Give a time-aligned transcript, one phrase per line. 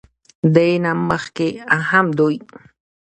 [0.55, 1.49] دې نه مخکښې
[1.89, 2.37] هم دوي